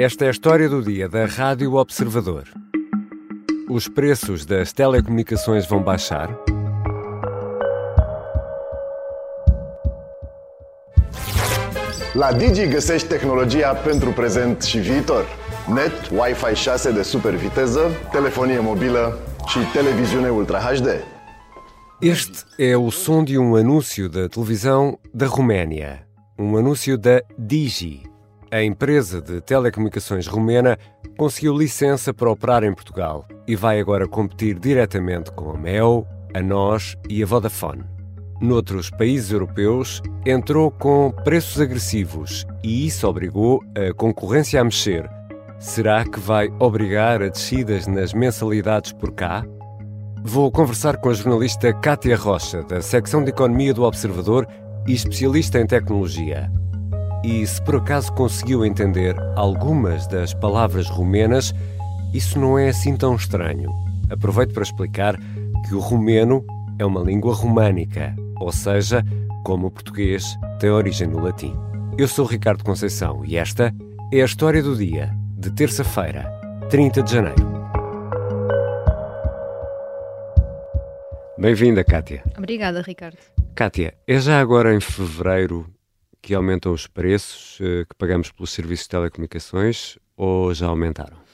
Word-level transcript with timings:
Esta 0.00 0.26
é 0.26 0.28
a 0.28 0.30
história 0.30 0.68
do 0.68 0.80
dia 0.80 1.08
da 1.08 1.26
Rádio 1.26 1.74
Observador. 1.74 2.44
Os 3.68 3.88
preços 3.88 4.46
das 4.46 4.72
telecomunicações 4.72 5.66
vão 5.66 5.82
baixar? 5.82 6.28
La 12.14 12.32
Digi 12.32 12.68
găsești 12.68 13.08
tehnologia 13.08 13.74
pentru 13.74 14.10
prezent 14.10 14.62
și 14.62 14.78
viitor. 14.78 15.24
Net, 15.74 16.10
Wi-Fi 16.12 16.54
6 16.54 16.92
de 16.92 17.02
super 17.02 17.34
viteză, 17.34 17.80
telefonie 18.12 18.58
mobilă 18.58 19.18
și 19.46 19.58
televiziune 19.72 20.28
Ultra 20.28 20.58
HD. 20.58 20.86
Este 22.00 22.44
é 22.56 22.76
o 22.76 22.90
som 22.90 23.24
de 23.24 23.36
um 23.36 23.56
anúncio 23.56 24.08
da 24.08 24.28
televisão 24.28 25.00
da 25.12 25.26
Roménia. 25.26 26.06
Um 26.38 26.56
anúncio 26.56 26.96
da 26.96 27.18
Digi. 27.36 28.07
A 28.50 28.62
empresa 28.62 29.20
de 29.20 29.42
telecomunicações 29.42 30.26
romena 30.26 30.78
conseguiu 31.18 31.54
licença 31.54 32.14
para 32.14 32.30
operar 32.30 32.64
em 32.64 32.72
Portugal 32.72 33.26
e 33.46 33.54
vai 33.54 33.78
agora 33.78 34.08
competir 34.08 34.58
diretamente 34.58 35.30
com 35.32 35.50
a 35.50 35.58
Mel, 35.58 36.06
a 36.32 36.40
NOS 36.40 36.96
e 37.10 37.22
a 37.22 37.26
Vodafone. 37.26 37.84
Noutros 38.40 38.88
países 38.88 39.32
europeus, 39.32 40.00
entrou 40.24 40.70
com 40.70 41.12
preços 41.24 41.60
agressivos 41.60 42.46
e 42.64 42.86
isso 42.86 43.06
obrigou 43.06 43.62
a 43.76 43.92
concorrência 43.92 44.58
a 44.60 44.64
mexer. 44.64 45.10
Será 45.58 46.04
que 46.04 46.18
vai 46.18 46.48
obrigar 46.58 47.20
a 47.22 47.28
descidas 47.28 47.86
nas 47.86 48.14
mensalidades 48.14 48.92
por 48.92 49.12
cá? 49.12 49.44
Vou 50.22 50.50
conversar 50.50 50.96
com 50.96 51.10
a 51.10 51.14
jornalista 51.14 51.70
Kátia 51.74 52.16
Rocha, 52.16 52.62
da 52.62 52.80
secção 52.80 53.22
de 53.22 53.30
Economia 53.30 53.74
do 53.74 53.82
Observador 53.82 54.48
e 54.86 54.94
especialista 54.94 55.60
em 55.60 55.66
tecnologia. 55.66 56.50
E 57.24 57.46
se 57.46 57.60
por 57.62 57.76
acaso 57.76 58.12
conseguiu 58.12 58.64
entender 58.64 59.16
algumas 59.34 60.06
das 60.06 60.32
palavras 60.32 60.88
rumenas, 60.88 61.52
isso 62.14 62.38
não 62.38 62.58
é 62.58 62.68
assim 62.68 62.96
tão 62.96 63.16
estranho. 63.16 63.70
Aproveito 64.10 64.54
para 64.54 64.62
explicar 64.62 65.18
que 65.66 65.74
o 65.74 65.80
rumeno 65.80 66.44
é 66.78 66.84
uma 66.84 67.00
língua 67.00 67.34
românica, 67.34 68.14
ou 68.40 68.52
seja, 68.52 69.04
como 69.44 69.66
o 69.66 69.70
português 69.70 70.24
tem 70.60 70.70
origem 70.70 71.08
no 71.08 71.20
latim. 71.20 71.54
Eu 71.98 72.06
sou 72.06 72.24
Ricardo 72.24 72.62
Conceição 72.62 73.24
e 73.24 73.36
esta 73.36 73.74
é 74.12 74.22
a 74.22 74.24
história 74.24 74.62
do 74.62 74.76
dia, 74.76 75.10
de 75.36 75.50
terça-feira, 75.50 76.30
30 76.70 77.02
de 77.02 77.12
janeiro. 77.12 77.58
Bem-vinda, 81.36 81.84
Kátia. 81.84 82.22
Obrigada, 82.36 82.80
Ricardo. 82.80 83.18
Kátia, 83.54 83.94
é 84.06 84.18
já 84.18 84.40
agora 84.40 84.74
em 84.74 84.80
fevereiro 84.80 85.66
que 86.28 86.34
aumentam 86.34 86.74
os 86.74 86.86
preços 86.86 87.58
eh, 87.58 87.86
que 87.88 87.94
pagamos 87.96 88.30
pelos 88.30 88.50
serviços 88.50 88.84
de 88.84 88.90
telecomunicações 88.90 89.96
ou 90.14 90.52
já 90.52 90.66
aumentaram? 90.66 91.27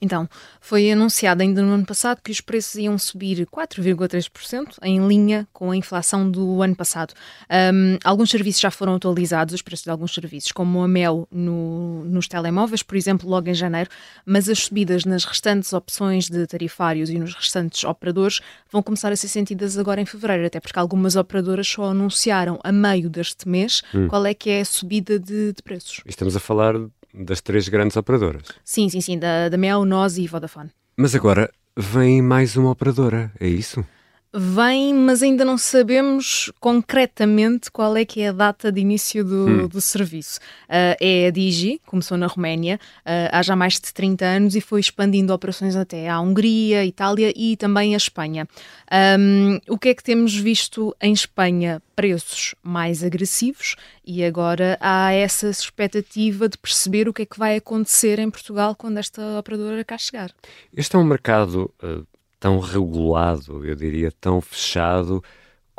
Então, 0.00 0.28
foi 0.60 0.90
anunciado 0.90 1.42
ainda 1.42 1.60
no 1.60 1.72
ano 1.72 1.84
passado 1.84 2.20
que 2.22 2.30
os 2.30 2.40
preços 2.40 2.76
iam 2.76 2.96
subir 2.96 3.46
4,3%, 3.46 4.78
em 4.82 5.06
linha 5.06 5.46
com 5.52 5.70
a 5.70 5.76
inflação 5.76 6.30
do 6.30 6.62
ano 6.62 6.74
passado. 6.74 7.12
Um, 7.50 7.98
alguns 8.02 8.30
serviços 8.30 8.62
já 8.62 8.70
foram 8.70 8.94
atualizados, 8.94 9.54
os 9.54 9.62
preços 9.62 9.84
de 9.84 9.90
alguns 9.90 10.14
serviços, 10.14 10.52
como 10.52 10.82
a 10.82 10.88
Mel 10.88 11.28
no, 11.30 12.04
nos 12.04 12.26
telemóveis, 12.26 12.82
por 12.82 12.96
exemplo, 12.96 13.28
logo 13.28 13.48
em 13.48 13.54
janeiro, 13.54 13.90
mas 14.24 14.48
as 14.48 14.60
subidas 14.60 15.04
nas 15.04 15.24
restantes 15.24 15.72
opções 15.72 16.28
de 16.28 16.46
tarifários 16.46 17.10
e 17.10 17.18
nos 17.18 17.34
restantes 17.34 17.84
operadores 17.84 18.40
vão 18.70 18.82
começar 18.82 19.12
a 19.12 19.16
ser 19.16 19.28
sentidas 19.28 19.76
agora 19.76 20.00
em 20.00 20.06
fevereiro, 20.06 20.46
até 20.46 20.60
porque 20.60 20.78
algumas 20.78 21.14
operadoras 21.14 21.68
só 21.68 21.90
anunciaram 21.90 22.58
a 22.64 22.72
meio 22.72 23.10
deste 23.10 23.46
mês 23.46 23.82
hum. 23.94 24.08
qual 24.08 24.24
é 24.24 24.32
que 24.32 24.48
é 24.48 24.60
a 24.60 24.64
subida 24.64 25.18
de, 25.18 25.52
de 25.52 25.62
preços. 25.62 26.00
Estamos 26.06 26.34
a 26.36 26.40
falar 26.40 26.74
das 27.12 27.40
três 27.40 27.68
grandes 27.68 27.96
operadoras. 27.96 28.42
Sim, 28.64 28.88
sim, 28.88 29.00
sim, 29.00 29.18
da, 29.18 29.48
da 29.48 29.56
Mel, 29.56 29.84
Nós 29.84 30.18
e 30.18 30.26
Vodafone. 30.26 30.70
Mas 30.96 31.14
agora 31.14 31.50
vem 31.76 32.20
mais 32.22 32.56
uma 32.56 32.70
operadora, 32.70 33.32
é 33.40 33.48
isso? 33.48 33.84
Vem, 34.32 34.94
mas 34.94 35.24
ainda 35.24 35.44
não 35.44 35.58
sabemos 35.58 36.52
concretamente 36.60 37.68
qual 37.68 37.96
é 37.96 38.04
que 38.04 38.20
é 38.20 38.28
a 38.28 38.32
data 38.32 38.70
de 38.70 38.80
início 38.80 39.24
do, 39.24 39.46
hum. 39.48 39.66
do 39.66 39.80
serviço. 39.80 40.38
Uh, 40.68 40.94
é 41.00 41.26
a 41.26 41.30
Digi, 41.32 41.80
começou 41.84 42.16
na 42.16 42.28
Roménia 42.28 42.78
uh, 43.00 43.28
há 43.32 43.42
já 43.42 43.56
mais 43.56 43.74
de 43.74 43.92
30 43.92 44.24
anos 44.24 44.54
e 44.54 44.60
foi 44.60 44.78
expandindo 44.78 45.34
operações 45.34 45.74
até 45.74 46.08
à 46.08 46.20
Hungria, 46.20 46.84
Itália 46.84 47.32
e 47.34 47.56
também 47.56 47.94
à 47.94 47.96
Espanha. 47.96 48.46
Um, 49.18 49.58
o 49.68 49.76
que 49.76 49.88
é 49.88 49.94
que 49.94 50.02
temos 50.04 50.36
visto 50.36 50.94
em 51.02 51.12
Espanha? 51.12 51.82
Preços 51.96 52.54
mais 52.62 53.02
agressivos 53.02 53.74
e 54.06 54.24
agora 54.24 54.78
há 54.80 55.12
essa 55.12 55.48
expectativa 55.50 56.48
de 56.48 56.56
perceber 56.56 57.08
o 57.08 57.12
que 57.12 57.22
é 57.22 57.26
que 57.26 57.38
vai 57.38 57.56
acontecer 57.56 58.20
em 58.20 58.30
Portugal 58.30 58.76
quando 58.76 58.98
esta 58.98 59.38
operadora 59.38 59.84
cá 59.84 59.98
chegar. 59.98 60.30
Este 60.74 60.94
é 60.94 60.98
um 60.98 61.04
mercado 61.04 61.70
uh 61.82 62.06
tão 62.40 62.58
regulado, 62.58 63.64
eu 63.64 63.76
diria 63.76 64.10
tão 64.10 64.40
fechado, 64.40 65.22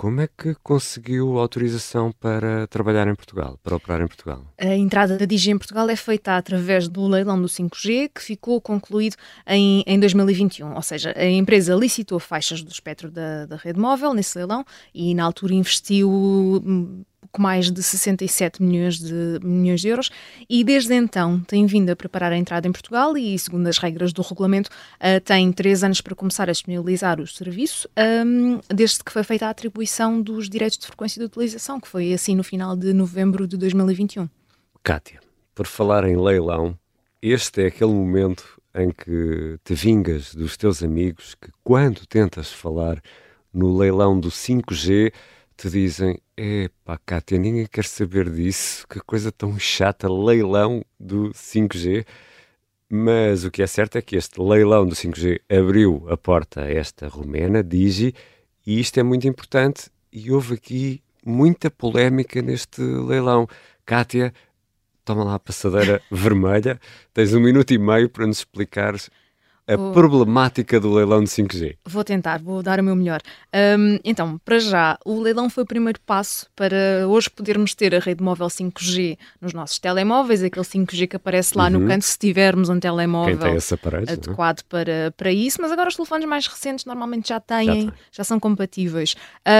como 0.02 0.22
é 0.22 0.28
que 0.28 0.56
conseguiu 0.64 1.38
autorização 1.38 2.12
para 2.12 2.66
trabalhar 2.68 3.08
em 3.08 3.14
Portugal, 3.14 3.60
para 3.62 3.76
operar 3.76 4.02
em 4.02 4.08
Portugal? 4.08 4.44
A 4.58 4.76
entrada 4.76 5.16
da 5.16 5.26
Digi 5.26 5.52
em 5.52 5.58
Portugal 5.60 5.88
é 5.90 5.96
feita 5.96 6.38
através 6.38 6.88
do 6.88 7.06
leilão 7.08 7.40
do 7.40 7.48
5G, 7.48 8.10
que 8.14 8.22
ficou 8.22 8.60
concluído 8.60 9.16
em, 9.46 9.84
em 9.86 10.00
2021. 10.00 10.74
Ou 10.74 10.82
seja, 10.82 11.14
a 11.16 11.26
empresa 11.26 11.76
licitou 11.76 12.20
faixas 12.20 12.64
do 12.64 12.72
espectro 12.72 13.12
da, 13.12 13.46
da 13.46 13.56
rede 13.58 13.80
móvel 13.80 14.14
nesse 14.14 14.38
leilão 14.38 14.66
e, 14.92 15.14
na 15.14 15.24
altura, 15.24 15.54
investiu 15.54 16.10
hum, 16.10 17.04
pouco 17.22 17.42
mais 17.42 17.72
de 17.72 17.82
67 17.82 18.62
milhões 18.62 19.00
de, 19.00 19.40
milhões 19.44 19.80
de 19.82 19.88
euros 19.88 20.10
e 20.50 20.64
desde 20.64 20.94
então 20.94 21.40
tem 21.42 21.66
vindo 21.66 21.90
a 21.92 21.96
preparar 21.96 22.32
a 22.32 22.38
entrada 22.38 22.68
em 22.68 22.72
Portugal 22.72 23.16
e, 23.18 23.38
segundo 23.38 23.68
as 23.68 23.78
regras 23.78 24.12
do 24.12 24.22
regulamento, 24.22 24.70
uh, 24.70 25.22
tem 25.24 25.52
três 25.52 25.84
anos 25.84 26.02
para 26.02 26.16
começar 26.16 26.50
a 26.50 26.52
disponibilizar 26.52 27.22
o 27.22 27.28
serviço, 27.28 27.88
um, 28.26 28.60
desde 28.74 29.04
que 29.04 29.12
foi 29.12 29.24
feita 29.24 29.46
a 29.46 29.50
atribuição 29.52 30.22
dos 30.22 30.50
direitos 30.50 30.78
de 30.78 30.88
frequência 30.88 31.20
de 31.20 31.26
utilização, 31.26 31.80
que 31.80 31.88
foi 31.88 32.12
assim 32.12 32.36
no 32.36 32.44
final 32.44 32.76
de 32.76 32.92
novembro 32.92 33.48
de 33.48 33.56
2021. 33.56 34.28
Kátia, 34.84 35.20
por 35.54 35.68
falar 35.68 36.06
em 36.06 36.18
leilão, 36.18 36.78
este 37.22 37.62
é 37.62 37.68
aquele 37.68 37.92
momento 37.92 38.60
em 38.74 38.90
que 38.90 39.60
te 39.64 39.76
vingas 39.76 40.34
dos 40.34 40.58
teus 40.58 40.82
amigos 40.82 41.36
que, 41.36 41.50
quando 41.64 42.06
tentas 42.08 42.52
falar 42.52 43.02
no 43.54 43.78
leilão 43.78 44.20
do 44.20 44.30
5G, 44.30 45.14
te 45.62 45.70
dizem: 45.70 46.20
Epá, 46.36 46.98
Cátia, 47.06 47.38
ninguém 47.38 47.68
quer 47.68 47.86
saber 47.86 48.30
disso, 48.32 48.88
que 48.88 49.00
coisa 49.00 49.32
tão 49.32 49.60
chata, 49.60 50.12
leilão 50.12 50.84
do 51.00 51.30
5G. 51.30 52.04
Mas 52.90 53.46
o 53.46 53.52
que 53.52 53.62
é 53.62 53.68
certo 53.68 53.98
é 53.98 54.02
que 54.02 54.16
este 54.16 54.42
leilão 54.42 54.88
do 54.88 54.96
5G 54.96 55.40
abriu 55.50 56.06
a 56.10 56.18
porta 56.18 56.64
a 56.64 56.72
esta 56.72 57.08
romena, 57.08 57.64
Digi, 57.64 58.14
e 58.66 58.80
isto 58.80 59.00
é 59.00 59.04
muito 59.04 59.28
importante. 59.28 59.90
E 60.12 60.32
houve 60.32 60.56
aqui 60.56 61.02
muita 61.24 61.70
polémica 61.70 62.42
neste 62.42 62.82
leilão. 62.82 63.48
Kátia, 63.86 64.34
toma 65.06 65.24
lá 65.24 65.36
a 65.36 65.40
passadeira 65.40 66.02
vermelha, 66.12 66.80
tens 67.14 67.34
um 67.34 67.40
minuto 67.40 67.72
e 67.72 67.78
meio 67.78 68.10
para 68.10 68.26
nos 68.26 68.40
explicares 68.40 69.12
a 69.74 69.78
vou... 69.78 69.92
problemática 69.92 70.80
do 70.80 70.94
leilão 70.94 71.24
de 71.24 71.30
5G? 71.30 71.78
Vou 71.86 72.04
tentar, 72.04 72.40
vou 72.42 72.62
dar 72.62 72.80
o 72.80 72.84
meu 72.84 72.96
melhor. 72.96 73.22
Um, 73.54 74.00
então, 74.04 74.40
para 74.44 74.60
já, 74.60 74.98
o 75.06 75.20
leilão 75.20 75.50
foi 75.50 75.64
o 75.64 75.66
primeiro 75.66 76.00
passo 76.02 76.48
para 76.56 77.08
hoje 77.08 77.30
podermos 77.30 77.74
ter 77.74 77.96
a 77.96 78.00
rede 78.00 78.24
móvel 78.24 78.48
5G 78.48 79.18
nos 79.40 79.54
nossos 79.54 79.80
telemóveis, 79.80 80.44
aquele 80.44 80.66
5G 80.66 81.08
que 81.08 81.16
aparece 81.16 81.58
lá 81.58 81.66
uhum. 81.66 81.80
no 81.80 81.88
canto 81.88 82.06
se 82.06 82.18
tivermos 82.18 82.70
um 82.70 82.80
telemóvel 82.80 83.36
aparelho, 83.74 84.10
é? 84.10 84.14
adequado 84.14 84.64
para, 84.64 85.14
para 85.16 85.32
isso, 85.32 85.62
mas 85.62 85.72
agora 85.72 85.90
os 85.90 85.96
telefones 85.96 86.28
mais 86.28 86.48
recentes 86.48 86.86
normalmente 86.86 87.30
já 87.30 87.40
têm, 87.40 87.86
já, 87.86 87.94
já 88.12 88.24
são 88.24 88.40
compatíveis. 88.40 89.16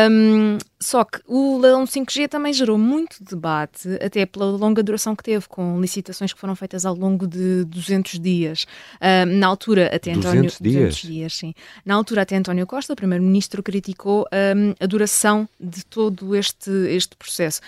Um, 0.10 0.58
só 0.82 1.04
que 1.04 1.22
o 1.28 1.60
leilão 1.60 1.86
5G 1.86 2.28
também 2.28 2.52
gerou 2.52 2.76
muito 2.76 3.24
debate, 3.24 3.88
até 4.04 4.26
pela 4.26 4.46
longa 4.46 4.82
duração 4.82 5.16
que 5.16 5.24
teve, 5.24 5.48
com 5.48 5.80
licitações 5.80 6.34
que 6.34 6.40
foram 6.40 6.56
feitas 6.56 6.86
ao 6.86 6.96
longo 6.96 7.28
de 7.28 7.64
200 7.66 8.20
dias. 8.20 8.66
Um, 9.00 9.38
na 9.38 9.46
altura, 9.46 9.88
até 9.88 10.12
200 10.12 10.26
António, 10.26 10.42
dias? 10.42 10.60
200 10.60 10.98
dias, 10.98 11.34
sim. 11.36 11.54
Na 11.86 11.94
altura, 11.94 12.24
até 12.24 12.36
António 12.36 12.66
Costa, 12.66 12.94
o 12.94 12.96
primeiro-ministro, 12.96 13.62
criticou 13.62 14.26
um, 14.34 14.74
a 14.80 14.88
duração 14.88 15.48
de 15.60 15.86
todo 15.86 16.36
este, 16.36 16.72
este 16.90 17.16
processo. 17.16 17.62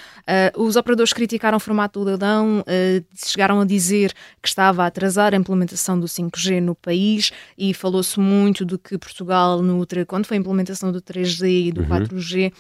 Uh, 0.56 0.64
os 0.64 0.76
operadores 0.76 1.14
criticaram 1.14 1.58
o 1.58 1.60
formato 1.60 2.00
do 2.00 2.06
leilão, 2.06 2.62
uh, 2.62 3.06
chegaram 3.16 3.62
a 3.62 3.66
dizer 3.66 4.12
que 4.42 4.48
estava 4.48 4.84
a 4.84 4.88
atrasar 4.88 5.36
a 5.36 5.38
implementação 5.38 6.00
do 6.00 6.08
5G 6.08 6.60
no 6.60 6.74
país 6.74 7.32
e 7.56 7.76
falou-se 7.76 8.20
muito 8.20 8.66
de 8.66 8.76
que 8.80 8.98
Portugal, 8.98 9.62
no, 9.62 9.86
quando 10.08 10.26
foi 10.26 10.38
a 10.38 10.40
implementação 10.40 10.92
do 10.92 11.00
3G 11.00 11.68
e 11.68 11.72
do 11.72 11.82
uhum. 11.82 11.88
4G, 11.90 12.52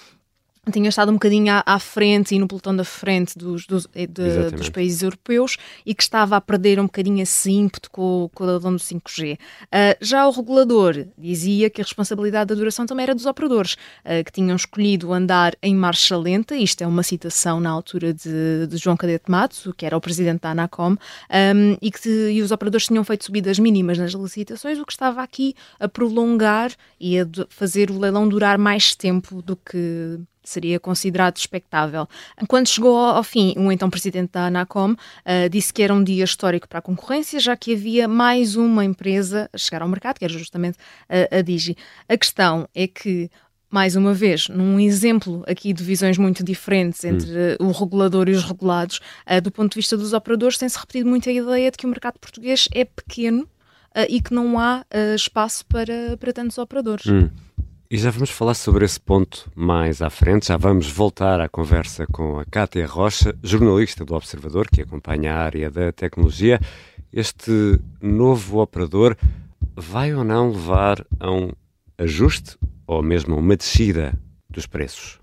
tinha 0.72 0.88
estado 0.88 1.10
um 1.10 1.16
bocadinho 1.16 1.52
à, 1.52 1.64
à, 1.66 1.78
frente 1.78 2.34
e 2.34 2.40
no 2.40 2.48
pelotão 2.48 2.74
da 2.74 2.86
frente 2.86 3.38
dos, 3.38 3.66
dos, 3.68 3.86
eh, 3.94 4.08
de, 4.08 4.50
dos, 4.52 4.70
países 4.70 5.02
europeus 5.02 5.58
e 5.86 5.94
que 5.94 6.02
estava 6.02 6.38
a 6.38 6.42
perder 6.42 6.80
um 6.80 6.86
bocadinho 6.86 7.22
esse 7.22 7.52
ímpeto 7.52 7.92
com, 7.92 8.30
com 8.34 8.46
o 8.46 8.50
adão 8.50 8.72
do 8.72 8.80
5G. 8.80 9.34
Uh, 9.34 9.38
ah, 9.72 9.98
já 10.00 10.26
o 10.26 10.32
regulador 10.32 11.06
dizia 11.18 11.70
que 11.70 11.82
a 11.82 11.84
responsabilidade 11.84 12.48
da 12.48 12.56
duração 12.56 12.86
também 12.86 13.04
era 13.04 13.14
dos 13.14 13.26
operadores, 13.26 13.74
uh, 13.74 14.24
que 14.24 14.32
tinham 14.32 14.56
escolhido 14.56 15.12
andar 15.12 15.54
em 15.62 15.76
marcha 15.76 16.16
lenta, 16.16 16.56
isto 16.56 16.82
é 16.82 16.88
uma 16.88 17.04
citação 17.04 17.60
na 17.60 17.70
altura 17.70 18.14
de, 18.14 18.66
de 18.68 18.78
João 18.78 18.96
Cadete 18.96 19.30
Matos, 19.30 19.68
que 19.76 19.86
era 19.86 19.98
o 19.98 20.02
presidente 20.02 20.42
da 20.42 20.52
Anacom, 20.52 20.92
um, 20.94 21.78
e 21.82 21.92
que 21.92 22.10
e 22.32 22.42
os 22.42 22.52
operadores 22.52 22.88
tinham 22.88 23.04
feito 23.04 23.26
subidas 23.26 23.60
mínimas 23.60 23.98
nas 23.98 24.14
licitações, 24.14 24.80
o 24.80 24.86
que 24.86 24.94
estava 24.94 25.22
aqui 25.22 25.56
a 25.78 25.90
prolongar 25.90 26.72
e 27.00 27.20
a 27.20 27.28
fazer 27.50 27.92
o 27.92 28.00
leilão 28.00 28.30
durar 28.30 28.58
mais 28.58 28.96
tempo 28.96 29.42
do 29.42 29.58
que 29.58 30.20
seria 30.44 30.80
considerado 30.80 31.38
expectável. 31.38 32.08
Quando 32.48 32.68
chegou 32.68 32.98
ao 32.98 33.24
fim, 33.24 33.54
o 33.58 33.72
então 33.72 33.90
presidente 33.90 34.32
da 34.32 34.48
Anacom 34.48 34.92
uh, 34.92 35.50
disse 35.50 35.74
que 35.74 35.82
era 35.82 35.94
um 35.94 36.04
dia 36.04 36.24
histórico 36.24 36.68
para 36.68 36.80
a 36.80 36.82
concorrência, 36.82 37.40
já 37.40 37.56
que 37.56 37.74
havia 37.74 38.08
mais 38.08 38.56
uma 38.56 38.84
empresa 38.84 39.50
a 39.54 39.58
chegar 39.58 39.82
ao 39.82 39.88
mercado, 39.88 40.20
que 40.20 40.26
era 40.26 40.34
justamente 40.34 40.78
uh, 40.78 41.38
a 41.38 41.42
Digi. 41.42 41.76
A 42.08 42.18
questão 42.18 42.68
é 42.76 42.88
que 42.88 43.30
mais 43.74 43.96
uma 43.96 44.14
vez, 44.14 44.50
num 44.50 44.80
exemplo 44.80 45.44
aqui 45.48 45.74
de 45.74 45.84
visões 45.84 46.16
muito 46.20 46.44
diferentes 46.44 47.04
entre 47.04 47.58
hum. 47.60 47.70
o 47.70 47.72
regulador 47.72 48.30
e 48.30 48.32
os 48.32 48.44
regulados, 48.44 49.00
uh, 49.26 49.42
do 49.42 49.50
ponto 49.50 49.72
de 49.72 49.78
vista 49.78 49.98
dos 49.98 50.14
operadores, 50.14 50.60
tem-se 50.60 50.78
repetido 50.78 51.10
muito 51.10 51.28
a 51.28 51.32
ideia 51.32 51.72
de 51.72 51.78
que 51.78 51.86
o 51.88 51.90
mercado 51.90 52.20
português 52.20 52.70
é 52.72 52.86
pequeno 52.86 53.44
uh, 53.44 54.06
e 54.08 54.22
que 54.22 54.32
não 54.32 54.60
há 54.60 54.82
uh, 54.94 55.16
espaço 55.16 55.66
para, 55.66 56.16
para 56.20 56.32
tantos 56.32 56.60
operadores. 56.60 57.08
Hum. 57.08 57.30
E 57.94 57.98
já 58.00 58.10
vamos 58.10 58.32
falar 58.32 58.56
sobre 58.56 58.86
esse 58.86 59.00
ponto 59.00 59.52
mais 59.56 60.02
à 60.02 60.10
frente. 60.10 60.48
Já 60.48 60.58
vamos 60.58 60.90
voltar 60.90 61.40
à 61.40 61.48
conversa 61.48 62.08
com 62.08 62.40
a 62.40 62.46
Cátia 62.46 62.88
Rocha, 62.88 63.36
jornalista 63.44 64.04
do 64.04 64.16
Observador, 64.16 64.68
que 64.68 64.82
acompanha 64.82 65.32
a 65.32 65.38
área 65.38 65.70
da 65.70 65.92
tecnologia. 65.92 66.60
Este 67.14 67.80
novo 68.02 68.60
operador 68.60 69.16
vai 69.76 70.12
ou 70.12 70.24
não 70.24 70.50
levar 70.50 71.06
a 71.20 71.30
um 71.30 71.52
ajuste 71.96 72.58
ou 72.88 73.04
mesmo 73.04 73.36
a 73.36 73.38
uma 73.38 73.56
descida 73.56 74.20
dos 74.50 74.66
preços? 74.66 75.23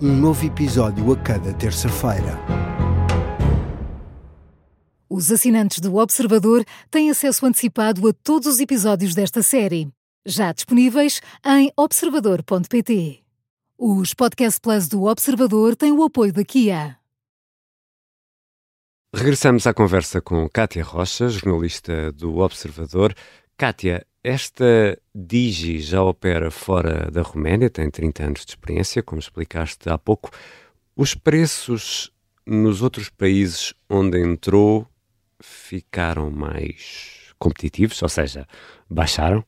um 0.00 0.14
novo 0.14 0.44
episódio 0.44 1.10
a 1.12 1.16
cada 1.16 1.54
terça-feira. 1.54 2.38
Os 5.08 5.32
assinantes 5.32 5.80
do 5.80 5.96
Observador 5.96 6.64
têm 6.90 7.10
acesso 7.10 7.46
antecipado 7.46 8.06
a 8.06 8.12
todos 8.12 8.46
os 8.46 8.60
episódios 8.60 9.14
desta 9.14 9.42
série, 9.42 9.88
já 10.26 10.52
disponíveis 10.52 11.22
em 11.44 11.72
observador.pt. 11.76 13.22
Os 13.78 14.12
Podcast 14.12 14.60
Plus 14.60 14.88
do 14.88 15.04
Observador 15.04 15.74
têm 15.76 15.92
o 15.92 16.02
apoio 16.02 16.32
da 16.32 16.44
Kia. 16.44 16.98
Regressamos 19.14 19.66
à 19.66 19.72
conversa 19.72 20.20
com 20.20 20.46
Kátia 20.48 20.84
Rocha, 20.84 21.28
jornalista 21.28 22.12
do 22.12 22.36
Observador. 22.36 23.14
Kátia, 23.56 24.06
esta 24.26 24.98
Digi 25.14 25.78
já 25.78 26.02
opera 26.02 26.50
fora 26.50 27.08
da 27.12 27.22
Roménia, 27.22 27.70
tem 27.70 27.88
30 27.88 28.24
anos 28.24 28.44
de 28.44 28.50
experiência, 28.50 29.00
como 29.00 29.20
explicaste 29.20 29.88
há 29.88 29.96
pouco. 29.96 30.32
Os 30.96 31.14
preços 31.14 32.10
nos 32.44 32.82
outros 32.82 33.08
países 33.08 33.72
onde 33.88 34.18
entrou 34.20 34.84
ficaram 35.40 36.28
mais 36.28 37.32
competitivos, 37.38 38.02
ou 38.02 38.08
seja, 38.08 38.48
baixaram? 38.90 39.44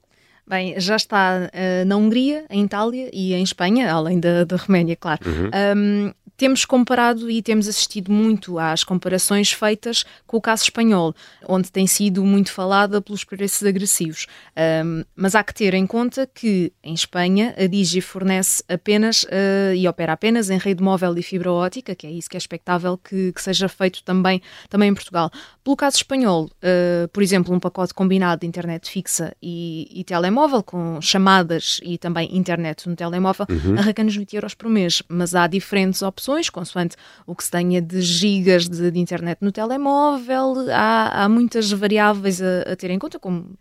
Bem, 0.46 0.78
já 0.78 0.94
está 0.94 1.50
uh, 1.52 1.84
na 1.84 1.96
Hungria, 1.96 2.46
em 2.48 2.64
Itália 2.64 3.10
e 3.12 3.34
em 3.34 3.42
Espanha, 3.42 3.92
além 3.92 4.20
da, 4.20 4.44
da 4.44 4.56
Roménia, 4.56 4.94
claro. 4.94 5.20
Uhum. 5.26 5.50
Um, 5.76 6.14
temos 6.38 6.64
comparado 6.64 7.28
e 7.28 7.42
temos 7.42 7.66
assistido 7.66 8.12
muito 8.12 8.60
às 8.60 8.84
comparações 8.84 9.50
feitas 9.52 10.04
com 10.24 10.36
o 10.36 10.40
caso 10.40 10.62
espanhol, 10.62 11.12
onde 11.48 11.70
tem 11.70 11.84
sido 11.84 12.24
muito 12.24 12.52
falada 12.52 13.02
pelos 13.02 13.24
preços 13.24 13.66
agressivos. 13.66 14.26
Um, 14.56 15.04
mas 15.16 15.34
há 15.34 15.42
que 15.42 15.52
ter 15.52 15.74
em 15.74 15.84
conta 15.84 16.30
que 16.32 16.72
em 16.82 16.94
Espanha 16.94 17.54
a 17.58 17.66
Digi 17.66 18.00
fornece 18.00 18.62
apenas 18.68 19.24
uh, 19.24 19.74
e 19.74 19.88
opera 19.88 20.12
apenas 20.12 20.48
em 20.48 20.58
rede 20.58 20.80
móvel 20.80 21.18
e 21.18 21.22
fibra 21.24 21.50
ótica, 21.50 21.92
que 21.96 22.06
é 22.06 22.10
isso 22.10 22.30
que 22.30 22.36
é 22.36 22.38
expectável 22.38 22.96
que, 22.96 23.32
que 23.32 23.42
seja 23.42 23.68
feito 23.68 24.04
também, 24.04 24.40
também 24.70 24.90
em 24.90 24.94
Portugal. 24.94 25.32
Pelo 25.64 25.76
caso 25.76 25.96
espanhol, 25.96 26.44
uh, 26.44 27.08
por 27.08 27.20
exemplo, 27.20 27.52
um 27.52 27.58
pacote 27.58 27.92
combinado 27.92 28.42
de 28.42 28.46
internet 28.46 28.88
fixa 28.88 29.34
e, 29.42 29.88
e 29.92 30.04
telemóvel, 30.04 30.62
com 30.62 31.00
chamadas 31.00 31.80
e 31.82 31.98
também 31.98 32.28
internet 32.36 32.88
no 32.88 32.94
telemóvel, 32.94 33.46
uhum. 33.50 33.76
arranca-nos 33.76 34.14
20 34.14 34.34
euros 34.34 34.54
por 34.54 34.70
mês, 34.70 35.02
mas 35.08 35.34
há 35.34 35.48
diferentes 35.48 36.00
opções 36.00 36.27
opções, 36.28 36.50
consoante 36.50 36.96
o 37.26 37.34
que 37.34 37.42
se 37.42 37.50
tenha 37.50 37.80
de 37.80 38.00
gigas 38.02 38.68
de, 38.68 38.90
de 38.90 38.98
internet 38.98 39.38
no 39.40 39.50
telemóvel. 39.50 40.66
Há, 40.70 41.24
há 41.24 41.28
muitas 41.28 41.70
variáveis 41.72 42.42
a, 42.42 42.72
a, 42.72 42.76
ter 42.76 42.90
em 42.90 42.98
conta, 42.98 43.18
como 43.18 43.56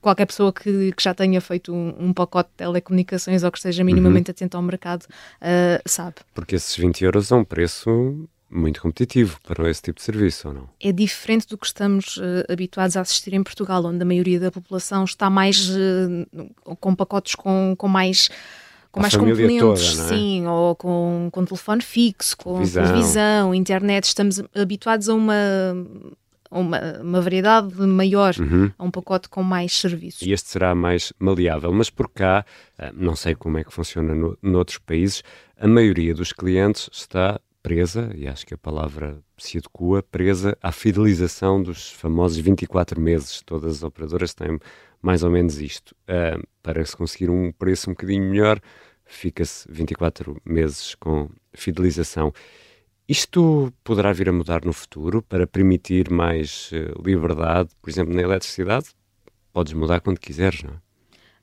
qualquer 0.00 0.26
pessoa 0.26 0.52
que, 0.52 0.92
que 0.92 1.02
já 1.02 1.12
tenha 1.12 1.40
feito 1.40 1.72
um, 1.72 1.94
um, 1.98 2.12
pacote 2.12 2.48
de 2.50 2.56
telecomunicações 2.56 3.42
ou 3.42 3.52
que 3.52 3.58
esteja 3.58 3.84
minimamente 3.84 4.30
uhum. 4.30 4.34
atento 4.34 4.56
ao 4.56 4.62
mercado 4.62 5.02
uh, 5.02 5.82
sabe. 5.84 6.16
Porque 6.32 6.54
esses 6.54 6.74
20 6.76 7.04
euros 7.04 7.30
é 7.30 7.34
um 7.34 7.44
preço 7.44 8.26
muito 8.50 8.80
competitivo 8.80 9.38
para 9.42 9.68
esse 9.68 9.82
tipo 9.82 9.98
de 9.98 10.04
serviço, 10.04 10.48
ou 10.48 10.54
não? 10.54 10.68
É 10.80 10.92
diferente 10.92 11.46
do 11.48 11.58
que 11.58 11.66
estamos 11.66 12.16
uh, 12.16 12.44
habituados 12.48 12.96
a 12.96 13.00
assistir 13.00 13.34
em 13.34 13.42
Portugal, 13.42 13.84
onde 13.84 14.00
a 14.00 14.06
maioria 14.06 14.40
da 14.40 14.50
população 14.50 15.04
está 15.04 15.28
mais 15.28 15.68
uh, 15.68 16.76
com 16.80 16.94
pacotes 16.94 17.34
com, 17.34 17.74
com 17.76 17.88
mais 17.88 18.30
com 18.94 19.00
mais 19.00 19.16
componentes, 19.16 19.96
toda, 19.96 20.04
é? 20.04 20.08
sim, 20.08 20.46
ou 20.46 20.76
com, 20.76 21.28
com 21.32 21.44
telefone 21.44 21.82
fixo, 21.82 22.36
com 22.36 22.52
televisão. 22.54 22.84
televisão, 22.84 23.54
internet, 23.54 24.04
estamos 24.04 24.40
habituados 24.54 25.08
a 25.08 25.14
uma 25.14 25.34
uma, 26.48 26.78
uma 27.00 27.20
variedade 27.20 27.74
maior, 27.80 28.32
uhum. 28.38 28.70
a 28.78 28.84
um 28.84 28.90
pacote 28.92 29.28
com 29.28 29.42
mais 29.42 29.72
serviços. 29.76 30.22
E 30.22 30.30
este 30.30 30.50
será 30.50 30.72
mais 30.72 31.12
maleável, 31.18 31.72
mas 31.72 31.90
por 31.90 32.08
cá, 32.08 32.46
eh, 32.78 32.92
não 32.94 33.16
sei 33.16 33.34
como 33.34 33.58
é 33.58 33.64
que 33.64 33.74
funciona 33.74 34.14
no, 34.14 34.38
noutros 34.40 34.78
países, 34.78 35.24
a 35.58 35.66
maioria 35.66 36.14
dos 36.14 36.32
clientes 36.32 36.88
está 36.92 37.40
presa, 37.64 38.10
e 38.14 38.28
acho 38.28 38.46
que 38.46 38.52
a 38.52 38.58
palavra 38.58 39.18
se 39.38 39.56
adequa, 39.56 40.02
presa 40.02 40.56
à 40.62 40.70
fidelização 40.70 41.62
dos 41.62 41.90
famosos 41.92 42.36
24 42.36 43.00
meses. 43.00 43.40
Todas 43.40 43.76
as 43.76 43.82
operadoras 43.82 44.34
têm 44.34 44.58
mais 45.00 45.22
ou 45.22 45.30
menos 45.30 45.58
isto. 45.58 45.96
Uh, 46.02 46.46
para 46.62 46.84
se 46.84 46.94
conseguir 46.94 47.30
um 47.30 47.50
preço 47.50 47.88
um 47.88 47.94
bocadinho 47.94 48.22
melhor, 48.22 48.60
fica-se 49.06 49.66
24 49.72 50.36
meses 50.44 50.94
com 50.94 51.30
fidelização. 51.54 52.34
Isto 53.08 53.72
poderá 53.82 54.12
vir 54.12 54.28
a 54.28 54.32
mudar 54.32 54.62
no 54.62 54.72
futuro 54.74 55.22
para 55.22 55.46
permitir 55.46 56.10
mais 56.10 56.70
uh, 56.70 57.02
liberdade, 57.02 57.70
por 57.80 57.88
exemplo, 57.88 58.14
na 58.14 58.20
eletricidade? 58.20 58.88
Podes 59.54 59.72
mudar 59.72 60.00
quando 60.02 60.20
quiseres, 60.20 60.62
não 60.62 60.74
é? 60.74 60.83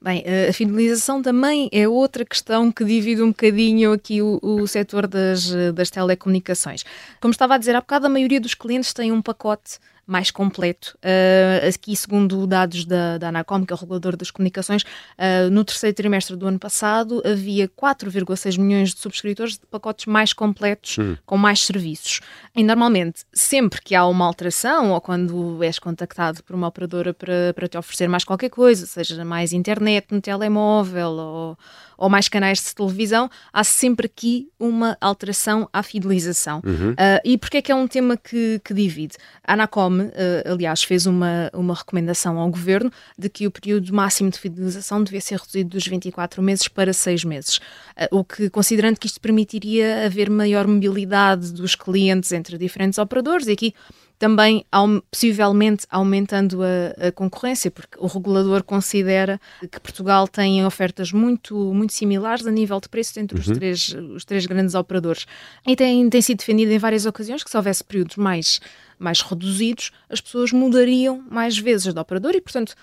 Bem, 0.03 0.23
a 0.49 0.51
fidelização 0.51 1.21
também 1.21 1.69
é 1.71 1.87
outra 1.87 2.25
questão 2.25 2.71
que 2.71 2.83
divide 2.83 3.21
um 3.21 3.27
bocadinho 3.27 3.93
aqui 3.93 4.19
o, 4.19 4.39
o 4.41 4.65
setor 4.65 5.05
das, 5.05 5.53
das 5.75 5.91
telecomunicações. 5.91 6.83
Como 7.19 7.31
estava 7.31 7.53
a 7.53 7.57
dizer 7.59 7.75
há 7.75 7.81
bocado, 7.81 8.07
a 8.07 8.09
maioria 8.09 8.41
dos 8.41 8.55
clientes 8.55 8.93
tem 8.93 9.11
um 9.11 9.21
pacote 9.21 9.77
mais 10.11 10.29
completo. 10.29 10.97
Uh, 10.97 11.69
aqui, 11.69 11.95
segundo 11.95 12.45
dados 12.45 12.83
da, 12.83 13.17
da 13.17 13.29
Anacom, 13.29 13.65
que 13.65 13.71
é 13.71 13.75
o 13.75 13.79
regulador 13.79 14.17
das 14.17 14.29
comunicações, 14.29 14.83
uh, 14.83 15.49
no 15.49 15.63
terceiro 15.63 15.95
trimestre 15.95 16.35
do 16.35 16.45
ano 16.45 16.59
passado 16.59 17.23
havia 17.25 17.69
4,6 17.69 18.59
milhões 18.59 18.93
de 18.93 18.99
subscritores 18.99 19.53
de 19.53 19.65
pacotes 19.67 20.05
mais 20.07 20.33
completos, 20.33 20.97
com 21.25 21.37
mais 21.37 21.65
serviços. 21.65 22.19
E 22.53 22.61
normalmente, 22.61 23.23
sempre 23.33 23.81
que 23.81 23.95
há 23.95 24.05
uma 24.05 24.25
alteração 24.25 24.91
ou 24.91 24.99
quando 24.99 25.63
és 25.63 25.79
contactado 25.79 26.43
por 26.43 26.55
uma 26.55 26.67
operadora 26.67 27.13
para, 27.13 27.53
para 27.55 27.67
te 27.69 27.77
oferecer 27.77 28.09
mais 28.09 28.25
qualquer 28.25 28.49
coisa, 28.49 28.85
seja 28.85 29.23
mais 29.23 29.53
internet 29.53 30.07
no 30.11 30.19
telemóvel 30.19 31.11
ou 31.11 31.57
ou 32.01 32.09
mais 32.09 32.27
canais 32.27 32.57
de 32.57 32.73
televisão, 32.73 33.29
há 33.53 33.63
sempre 33.63 34.07
aqui 34.07 34.49
uma 34.59 34.97
alteração 34.99 35.69
à 35.71 35.83
fidelização. 35.83 36.59
Uhum. 36.65 36.93
Uh, 36.93 37.21
e 37.23 37.37
porquê 37.37 37.57
é 37.57 37.61
que 37.61 37.71
é 37.71 37.75
um 37.75 37.87
tema 37.87 38.17
que, 38.17 38.59
que 38.65 38.73
divide? 38.73 39.17
A 39.45 39.53
Anacom 39.53 40.00
Telecom, 40.01 40.07
uh, 40.07 40.53
aliás, 40.53 40.83
fez 40.83 41.05
uma, 41.05 41.49
uma 41.53 41.73
recomendação 41.73 42.37
ao 42.39 42.49
governo 42.49 42.91
de 43.17 43.29
que 43.29 43.45
o 43.45 43.51
período 43.51 43.93
máximo 43.93 44.29
de 44.29 44.39
fidelização 44.39 45.03
devia 45.03 45.21
ser 45.21 45.39
reduzido 45.39 45.69
dos 45.71 45.85
24 45.85 46.41
meses 46.41 46.67
para 46.67 46.93
6 46.93 47.23
meses, 47.25 47.57
uh, 47.57 48.17
o 48.17 48.23
que, 48.23 48.49
considerando 48.49 48.97
que 48.97 49.07
isto 49.07 49.19
permitiria 49.19 50.05
haver 50.05 50.29
maior 50.29 50.67
mobilidade 50.67 51.51
dos 51.53 51.75
clientes 51.75 52.31
entre 52.31 52.57
diferentes 52.57 52.97
operadores, 52.97 53.47
e 53.47 53.51
aqui 53.51 53.73
também 54.21 54.63
possivelmente 55.09 55.87
aumentando 55.89 56.59
a, 56.61 57.07
a, 57.07 57.11
concorrência, 57.11 57.71
porque 57.71 57.97
o 57.97 58.05
regulador 58.05 58.63
considera 58.63 59.41
que 59.59 59.79
Portugal 59.79 60.27
tem 60.27 60.63
ofertas 60.63 61.11
muito, 61.11 61.55
muito 61.73 61.91
similares 61.91 62.45
a 62.45 62.51
nível 62.51 62.79
de 62.79 62.87
preços 62.87 63.17
entre 63.17 63.35
uhum. 63.35 63.41
os, 63.41 63.57
três, 63.57 63.95
os 64.13 64.23
três 64.23 64.45
grandes 64.45 64.75
operadores. 64.75 65.25
E 65.65 65.75
tem, 65.75 66.07
tem 66.07 66.21
sido 66.21 66.37
defendido 66.37 66.71
em 66.71 66.77
várias 66.77 67.07
ocasiões 67.07 67.43
que 67.43 67.49
se 67.49 67.57
houvesse 67.57 67.83
períodos 67.83 68.15
mais, 68.15 68.61
mais 69.01 69.21
reduzidos, 69.21 69.91
as 70.09 70.21
pessoas 70.21 70.51
mudariam 70.51 71.23
mais 71.29 71.57
vezes 71.57 71.93
de 71.93 71.99
operador 71.99 72.35
e, 72.35 72.41
portanto, 72.41 72.75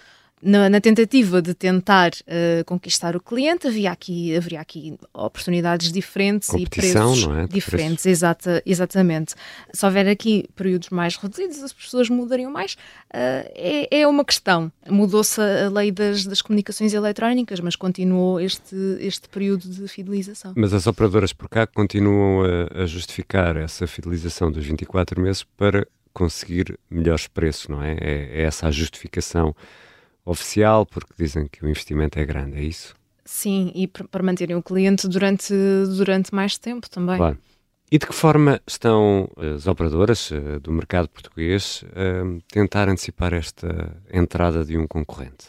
na, 0.43 0.69
na, 0.71 0.81
tentativa 0.81 1.43
de 1.43 1.53
tentar 1.53 2.13
uh, 2.13 2.65
conquistar 2.65 3.17
o 3.17 3.21
cliente, 3.21 3.67
havia 3.67 3.91
aqui, 3.91 4.37
haveria 4.37 4.61
aqui 4.61 4.97
oportunidades 5.13 5.91
diferentes 5.91 6.49
Competição, 6.49 7.13
e 7.13 7.17
preços 7.17 7.39
é? 7.39 7.47
diferentes. 7.49 8.07
Exata, 8.07 8.63
exatamente. 8.65 9.35
Se 9.73 9.85
houver 9.85 10.09
aqui 10.09 10.49
períodos 10.55 10.91
mais 10.91 11.17
reduzidos, 11.17 11.63
as 11.63 11.73
pessoas 11.73 12.09
mudariam 12.09 12.51
mais. 12.51 12.75
Uh, 12.75 13.51
é, 13.55 14.01
é, 14.01 14.07
uma 14.07 14.25
questão. 14.25 14.71
Mudou-se 14.89 15.41
a 15.41 15.69
lei 15.69 15.91
das, 15.91 16.25
das 16.25 16.41
comunicações 16.41 16.95
eletrónicas, 16.95 17.61
mas 17.61 17.75
continuou 17.75 18.41
este, 18.41 18.77
este 19.01 19.29
período 19.29 19.69
de 19.69 19.89
fidelização. 19.89 20.53
Mas 20.57 20.73
as 20.73 20.87
operadoras 20.87 21.33
por 21.33 21.49
cá 21.49 21.67
continuam 21.67 22.45
a, 22.45 22.83
a 22.83 22.87
justificar 22.87 23.57
essa 23.57 23.87
fidelização 23.87 24.53
dos 24.53 24.65
24 24.65 25.21
meses 25.21 25.43
para 25.57 25.87
conseguir 26.19 26.77
melhores 26.91 27.29
preços, 27.29 27.69
não 27.69 27.81
é? 27.81 27.93
É, 28.01 28.41
é 28.41 28.43
essa 28.43 28.67
a 28.67 28.71
justificação 28.73 29.55
oficial, 30.25 30.85
porque 30.85 31.13
dizem 31.17 31.47
que 31.47 31.65
o 31.65 31.69
investimento 31.69 32.19
é 32.19 32.27
grande, 32.27 32.59
é 32.59 32.63
isso? 32.63 32.95
Sim, 33.25 33.71
e 33.75 33.87
para 33.87 34.23
manterem 34.23 34.57
o 34.57 34.63
cliente 34.63 35.07
durante, 35.07 35.55
durante 35.97 36.35
mais 36.35 36.59
tempo 36.59 36.91
também. 36.91 37.17
Claro. 37.17 37.39
E 37.91 37.99
de 37.99 38.07
que 38.07 38.13
forma 38.13 38.61
estão 38.67 39.31
as 39.55 39.67
operadoras 39.67 40.31
uh, 40.31 40.61
do 40.61 40.73
mercado 40.73 41.09
português 41.09 41.85
a 41.95 42.25
uh, 42.25 42.43
tentar 42.49 42.89
antecipar 42.89 43.33
esta 43.33 43.97
entrada 44.13 44.65
de 44.65 44.77
um 44.77 44.87
concorrente? 44.87 45.47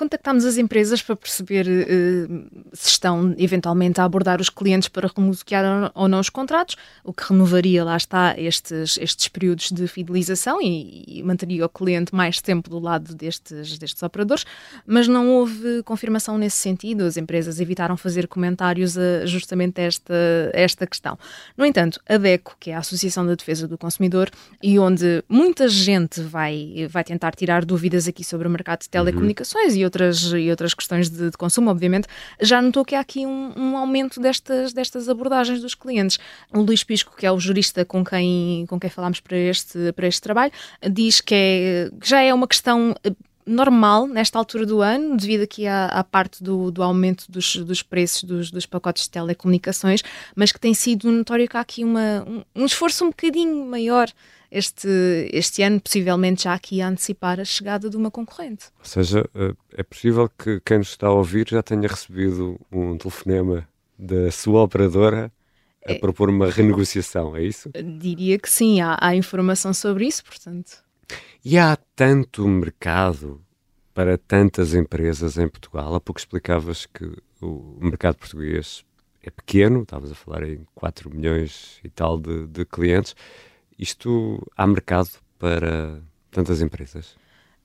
Contactámos 0.00 0.46
as 0.46 0.56
empresas 0.56 1.02
para 1.02 1.14
perceber 1.14 1.66
uh, 1.66 2.64
se 2.72 2.88
estão 2.88 3.34
eventualmente 3.36 4.00
a 4.00 4.04
abordar 4.04 4.40
os 4.40 4.48
clientes 4.48 4.88
para 4.88 5.10
renegociar 5.14 5.92
ou 5.94 6.08
não 6.08 6.20
os 6.20 6.30
contratos, 6.30 6.74
o 7.04 7.12
que 7.12 7.22
renovaria, 7.30 7.84
lá 7.84 7.98
está, 7.98 8.34
estes, 8.38 8.96
estes 8.96 9.28
períodos 9.28 9.70
de 9.70 9.86
fidelização 9.86 10.58
e, 10.62 11.04
e, 11.06 11.22
manteria 11.22 11.66
o 11.66 11.68
cliente 11.68 12.14
mais 12.14 12.40
tempo 12.40 12.70
do 12.70 12.78
lado 12.78 13.14
destes, 13.14 13.76
destes 13.76 14.02
operadores, 14.02 14.46
mas 14.86 15.06
não 15.06 15.28
houve 15.28 15.82
confirmação 15.82 16.38
nesse 16.38 16.56
sentido. 16.56 17.04
As 17.04 17.18
empresas 17.18 17.60
evitaram 17.60 17.94
fazer 17.94 18.26
comentários 18.26 18.96
a 18.96 19.26
justamente 19.26 19.82
esta, 19.82 20.14
esta 20.54 20.86
questão. 20.86 21.18
No 21.58 21.66
entanto, 21.66 22.00
a 22.08 22.16
DECO, 22.16 22.56
que 22.58 22.70
é 22.70 22.74
a 22.74 22.78
Associação 22.78 23.26
da 23.26 23.34
Defesa 23.34 23.68
do 23.68 23.76
Consumidor, 23.76 24.30
e 24.62 24.78
onde 24.78 25.22
muita 25.28 25.68
gente 25.68 26.22
vai, 26.22 26.88
vai 26.88 27.04
tentar 27.04 27.32
tirar 27.32 27.66
dúvidas 27.66 28.08
aqui 28.08 28.24
sobre 28.24 28.48
o 28.48 28.50
mercado 28.50 28.80
de 28.80 28.88
telecomunicações 28.88 29.74
uhum. 29.74 29.80
e 29.80 29.89
outras, 29.90 30.32
e 30.32 30.48
outras 30.50 30.72
questões 30.72 31.10
de, 31.10 31.30
de 31.30 31.36
consumo, 31.36 31.70
obviamente, 31.70 32.06
já 32.40 32.62
notou 32.62 32.84
que 32.84 32.94
há 32.94 33.00
aqui 33.00 33.26
um, 33.26 33.52
um, 33.56 33.76
aumento 33.76 34.20
destas, 34.20 34.72
destas 34.72 35.08
abordagens 35.08 35.60
dos 35.60 35.74
clientes. 35.74 36.18
O 36.52 36.60
Luís 36.60 36.84
Pisco, 36.84 37.14
que 37.16 37.26
é 37.26 37.32
o 37.32 37.38
jurista 37.38 37.84
com 37.84 38.04
quem, 38.04 38.64
com 38.68 38.78
quem 38.78 38.88
falámos 38.88 39.20
para 39.20 39.36
este, 39.36 39.92
para 39.92 40.06
este 40.06 40.22
trabalho, 40.22 40.52
diz 40.90 41.20
que, 41.20 41.34
é, 41.34 41.90
que 42.00 42.08
já 42.08 42.20
é 42.22 42.32
uma 42.32 42.46
questão 42.46 42.94
eh, 43.04 43.12
normal 43.46 44.06
nesta 44.06 44.38
altura 44.38 44.66
do 44.66 44.80
ano, 44.80 45.16
devido 45.16 45.42
aqui 45.42 45.66
à, 45.66 45.86
à 45.86 46.04
parte 46.04 46.42
do, 46.42 46.70
do 46.70 46.82
aumento 46.82 47.30
dos, 47.30 47.56
dos 47.56 47.82
preços 47.82 48.24
dos, 48.24 48.50
dos, 48.50 48.66
pacotes 48.66 49.04
de 49.04 49.10
telecomunicações, 49.10 50.02
mas 50.34 50.52
que 50.52 50.60
tem 50.60 50.74
sido 50.74 51.10
notório 51.10 51.48
que 51.48 51.56
há 51.56 51.60
aqui 51.60 51.84
uma, 51.84 52.24
um, 52.26 52.42
um 52.54 52.66
esforço 52.66 53.04
um 53.04 53.08
bocadinho 53.08 53.64
maior 53.66 54.08
este, 54.50 54.88
este 55.32 55.62
ano, 55.62 55.80
possivelmente 55.80 56.44
já 56.44 56.54
aqui 56.54 56.82
a 56.82 56.88
antecipar 56.88 57.38
a 57.38 57.44
chegada 57.44 57.88
de 57.88 57.96
uma 57.96 58.10
concorrente. 58.10 58.66
Ou 58.78 58.84
seja, 58.84 59.28
eh, 59.34 59.54
é 59.76 59.82
possível 59.82 60.28
que 60.28 60.60
quem 60.64 60.78
nos 60.78 60.88
está 60.88 61.06
a 61.06 61.12
ouvir 61.12 61.48
já 61.48 61.62
tenha 61.62 61.86
recebido 61.86 62.58
um 62.72 62.98
telefonema 62.98 63.66
da 63.96 64.30
sua 64.30 64.62
operadora 64.62 65.32
a 65.86 65.92
é, 65.92 65.98
propor 65.98 66.28
uma 66.28 66.50
renegociação, 66.50 67.36
é 67.36 67.42
isso? 67.42 67.70
Diria 67.98 68.38
que 68.38 68.50
sim, 68.50 68.80
há, 68.80 68.98
há 69.00 69.14
informação 69.14 69.72
sobre 69.72 70.06
isso, 70.06 70.24
portanto. 70.24 70.82
E 71.42 71.56
há 71.56 71.74
tanto 71.96 72.46
mercado 72.46 73.42
para 73.94 74.18
tantas 74.18 74.74
empresas 74.74 75.38
em 75.38 75.48
Portugal? 75.48 75.94
Há 75.94 76.00
pouco 76.00 76.20
explicavas 76.20 76.84
que 76.84 77.10
o 77.40 77.78
mercado 77.80 78.16
português 78.16 78.84
é 79.22 79.30
pequeno, 79.30 79.82
estavas 79.82 80.12
a 80.12 80.14
falar 80.14 80.42
em 80.42 80.66
4 80.74 81.08
milhões 81.08 81.80
e 81.82 81.88
tal 81.88 82.18
de, 82.20 82.46
de 82.46 82.66
clientes. 82.66 83.16
Isto 83.78 84.46
há 84.54 84.66
mercado 84.66 85.08
para 85.38 86.02
tantas 86.30 86.60
empresas? 86.60 87.16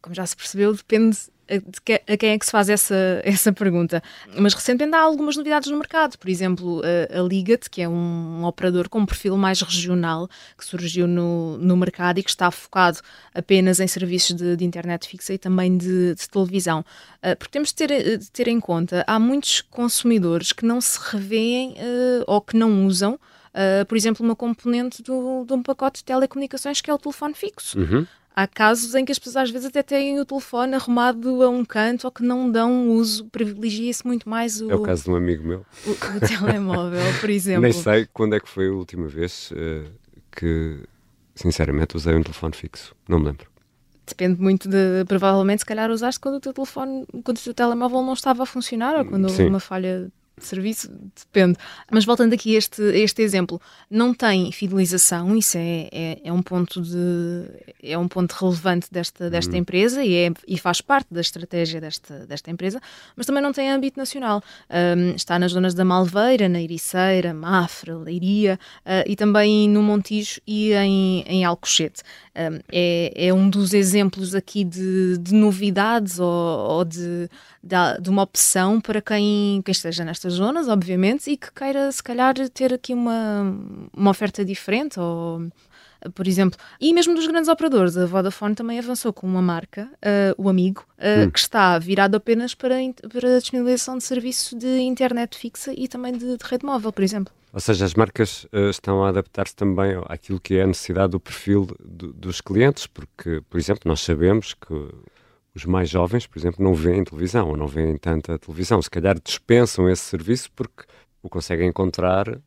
Como 0.02 0.16
já 0.16 0.26
se 0.26 0.38
percebeu, 0.38 0.74
depende 0.74 1.18
a 1.50 2.18
quem 2.18 2.30
é 2.32 2.40
que 2.40 2.46
se 2.46 2.52
faz 2.52 2.70
essa, 2.70 2.96
essa 3.24 3.52
pergunta. 3.52 4.02
Mas 4.38 4.54
recentemente 4.54 4.96
há 4.96 5.02
algumas 5.02 5.36
novidades 5.36 5.70
no 5.70 5.78
mercado. 5.78 6.18
Por 6.18 6.30
exemplo, 6.30 6.82
a, 6.84 7.20
a 7.20 7.22
Ligat, 7.22 7.70
que 7.70 7.82
é 7.82 7.90
um, 7.90 8.44
operador 8.44 8.90
com 8.90 9.00
um 9.00 9.06
perfil 9.06 9.38
mais 9.38 9.62
regional, 9.62 10.28
que 10.58 10.66
surgiu 10.66 11.08
no, 11.08 11.58
no 11.58 11.78
mercado 11.78 12.20
e 12.20 12.24
que 12.24 12.30
está 12.30 12.50
focado 12.52 13.00
apenas 13.34 13.80
em 13.80 13.88
serviços 13.88 14.36
de, 14.36 14.56
de 14.56 14.66
internet 14.66 15.08
fixa 15.08 15.34
e 15.34 15.38
também 15.38 15.78
de, 15.78 16.16
de 16.16 16.30
televisão. 16.30 16.80
Uh, 17.24 17.36
porque 17.38 17.52
temos 17.52 17.70
de 17.70 17.76
ter, 17.76 18.18
de 18.18 18.32
ter 18.32 18.48
em 18.48 18.60
conta, 18.60 19.04
há 19.08 19.20
muitos 19.20 19.62
consumidores 19.62 20.52
que 20.52 20.66
não 20.66 20.80
se 20.80 21.00
revêem 21.12 21.72
uh, 21.72 22.24
ou 22.28 22.42
que 22.42 22.56
não 22.56 22.86
usam 22.86 23.20
uh, 23.56 23.86
por 23.86 23.96
exemplo, 23.96 24.26
uma 24.26 24.36
componente 24.36 25.02
do, 25.02 25.46
de 25.46 25.54
um 25.54 25.64
pacote 25.64 26.00
de 26.00 26.06
telecomunicações 26.06 26.82
que 26.82 26.90
é 26.90 26.94
o 26.94 26.98
telefone 26.98 27.34
fixo. 27.34 27.80
Uhum. 27.80 28.06
Há 28.38 28.46
casos 28.48 28.94
em 28.96 29.06
que 29.06 29.14
as 29.14 29.18
pessoas 29.18 29.38
às 29.38 29.50
vezes 29.50 29.68
até 29.68 29.82
têm 29.82 30.20
o 30.20 30.26
telefone 30.26 30.76
arrumado 30.76 31.42
a 31.42 31.50
um 31.50 31.64
canto 31.64 32.04
ou 32.04 32.12
que 32.12 32.22
não 32.22 32.52
dão 32.52 32.90
uso, 32.90 33.26
privilegia-se 33.28 34.06
muito 34.06 34.28
mais 34.28 34.60
o. 34.60 34.70
É 34.70 34.76
o 34.76 34.82
caso 34.82 35.06
de 35.06 35.12
um 35.12 35.16
amigo 35.16 35.48
meu. 35.48 35.66
O, 35.88 35.92
o 35.92 36.20
telemóvel, 36.20 37.00
por 37.22 37.30
exemplo. 37.32 37.62
Nem 37.62 37.72
sei 37.72 38.06
quando 38.12 38.36
é 38.36 38.40
que 38.42 38.50
foi 38.50 38.68
a 38.68 38.74
última 38.74 39.08
vez 39.08 39.52
uh, 39.52 39.90
que, 40.36 40.82
sinceramente, 41.34 41.96
usei 41.96 42.14
um 42.14 42.22
telefone 42.22 42.54
fixo. 42.54 42.94
Não 43.08 43.20
me 43.20 43.28
lembro. 43.28 43.48
Depende 44.06 44.42
muito 44.42 44.68
de. 44.68 45.06
Provavelmente, 45.08 45.60
se 45.60 45.66
calhar, 45.66 45.90
usaste 45.90 46.20
quando 46.20 46.36
o 46.36 46.40
teu 46.42 46.52
telefone, 46.52 47.06
quando 47.24 47.38
o 47.38 47.42
teu 47.42 47.54
telemóvel 47.54 48.02
não 48.04 48.14
estava 48.14 48.44
a 48.44 48.46
funcionar 48.46 48.98
ou 48.98 49.06
quando 49.06 49.30
Sim. 49.30 49.44
houve 49.44 49.50
uma 49.50 49.60
falha 49.62 50.12
serviço, 50.38 50.90
depende. 51.16 51.58
Mas 51.92 52.06
voltando 52.06 52.34
aqui 52.34 52.56
a 52.56 52.58
este, 52.58 52.82
este 52.82 53.22
exemplo, 53.22 53.60
não 53.90 54.14
tem 54.14 54.52
fidelização, 54.52 55.36
isso 55.36 55.58
é, 55.58 55.90
é, 55.92 56.22
é, 56.24 56.34
um 56.34 56.42
ponto 56.42 56.82
de 56.82 57.46
é 57.82 57.98
um 57.98 58.08
ponto 58.08 58.34
relevante 58.34 58.88
desta, 58.92 59.30
desta 59.30 59.54
uhum. 59.54 59.60
empresa 59.60 60.04
e, 60.04 60.16
é, 60.16 60.32
e 60.48 60.58
faz 60.58 60.82
parte 60.82 61.14
da 61.14 61.22
estratégia 61.22 61.80
desta, 61.80 62.26
desta 62.26 62.52
empresa, 62.52 62.82
mas 63.16 63.26
também 63.26 63.42
não 63.42 63.54
tem 63.54 63.72
âmbito 63.72 64.00
nacional. 64.00 64.42
Um, 64.70 65.16
está 65.16 65.38
nas 65.40 65.52
zonas 65.52 65.74
da 65.74 65.86
Malveira, 65.86 66.50
na 66.50 66.62
Ericeira, 66.62 67.34
Mafra, 67.34 67.98
Leiria 67.98 68.60
uh, 68.86 69.08
e 69.08 69.16
também 69.16 69.70
no 69.70 69.82
Montijo 69.82 70.40
e 70.46 70.74
em, 70.74 71.24
em 71.28 71.46
Alcochete. 71.46 72.02
Um, 72.36 72.60
é, 72.72 73.28
é 73.28 73.34
um 73.34 73.50
dos 73.50 73.74
exemplos 73.74 74.36
aqui 74.36 74.64
de, 74.64 75.18
de 75.18 75.34
novidades 75.34 76.20
ou, 76.20 76.28
ou 76.28 76.86
de, 76.86 77.30
de, 77.64 78.02
de, 78.02 78.10
uma 78.10 78.24
opção 78.24 78.82
para 78.82 79.02
quem, 79.02 79.62
quem 79.64 79.72
esteja 79.72 80.04
nestas 80.26 80.34
zonas, 80.34 80.68
obviamente, 80.68 81.30
e 81.30 81.38
que 81.38 81.52
queira, 81.52 81.92
se 81.92 82.02
calhar, 82.02 82.34
ter 82.50 82.74
aqui 82.74 82.94
uma, 82.94 83.56
uma 83.96 84.12
oferta 84.12 84.44
diferente 84.44 85.00
ou 85.00 85.48
por 86.14 86.28
exemplo. 86.28 86.60
E 86.80 86.94
mesmo 86.94 87.16
dos 87.16 87.26
grandes 87.26 87.50
operadores, 87.50 87.98
a 87.98 88.06
Vodafone 88.06 88.54
também 88.54 88.78
avançou 88.78 89.12
com 89.12 89.26
uma 89.26 89.42
marca, 89.42 89.90
uh, 89.96 90.36
o 90.38 90.48
Amigo, 90.48 90.86
uh, 91.00 91.26
hum. 91.26 91.32
que 91.32 91.40
está 91.40 91.80
virado 91.80 92.16
apenas 92.16 92.54
para, 92.54 92.76
para 93.12 93.38
a 93.38 93.40
disponibilização 93.40 93.98
de 93.98 94.04
serviço 94.04 94.56
de 94.56 94.82
internet 94.82 95.36
fixa 95.36 95.74
e 95.76 95.88
também 95.88 96.14
de, 96.14 96.38
de 96.38 96.44
rede 96.44 96.64
móvel, 96.64 96.92
por 96.92 97.02
exemplo. 97.02 97.34
Ou 97.52 97.60
seja, 97.60 97.86
as 97.86 97.96
marcas 97.96 98.44
uh, 98.54 98.70
estão 98.70 99.04
a 99.04 99.10
adaptar-se 99.10 99.56
também 99.56 100.00
àquilo 100.08 100.40
que 100.40 100.56
é 100.58 100.64
a 100.64 100.68
necessidade 100.68 101.12
do 101.12 101.20
perfil 101.20 101.68
do, 101.84 102.14
dos 102.14 102.40
clientes, 102.40 102.86
porque, 102.86 103.42
por 103.50 103.60
exemplo, 103.60 103.82
nós 103.86 104.02
sabemos 104.02 104.54
que 104.54 104.74
os 105.56 105.66
mais 105.66 105.90
jovens, 105.90 106.28
por 106.28 106.38
exemplo, 106.38 106.64
não 106.64 106.74
veem 106.74 107.04
televisão 107.04 107.50
ou 107.50 107.58
não 107.58 107.68
veem 107.68 107.98
tanta 107.98 108.38
televisão. 108.38 108.82
Se 108.82 108.90
calhar 108.90 109.18
dispensam 109.24 109.90
esse 109.90 110.04
serviço 110.04 110.52
porque 110.54 110.84
o 111.24 111.30
conseguem 111.30 111.70
encontrar 111.70 112.40